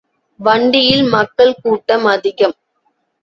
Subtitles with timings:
[0.39, 2.55] வண்டியில் மக்கள் கூட்டம் அதிகம்.